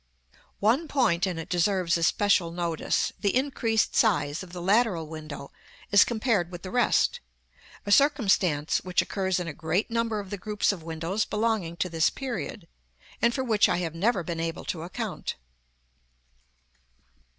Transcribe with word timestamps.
One 0.61 0.87
point 0.87 1.27
in 1.27 1.37
it 1.37 1.47
deserves 1.47 1.95
especial 1.95 2.49
notice, 2.49 3.13
the 3.19 3.35
increased 3.35 3.95
size 3.95 4.41
of 4.41 4.51
the 4.51 4.59
lateral 4.59 5.05
window 5.05 5.51
as 5.91 6.03
compared 6.03 6.49
with 6.51 6.63
the 6.63 6.71
rest: 6.71 7.19
a 7.85 7.91
circumstance 7.91 8.79
which 8.79 9.03
occurs 9.03 9.39
in 9.39 9.47
a 9.47 9.53
great 9.53 9.91
number 9.91 10.19
of 10.19 10.31
the 10.31 10.39
groups 10.39 10.71
of 10.71 10.81
windows 10.81 11.23
belonging 11.23 11.77
to 11.77 11.87
this 11.87 12.09
period, 12.09 12.67
and 13.21 13.31
for 13.31 13.43
which 13.43 13.69
I 13.69 13.77
have 13.77 13.93
never 13.93 14.23
been 14.23 14.39
able 14.39 14.65
to 14.73 14.81
account. 14.81 15.35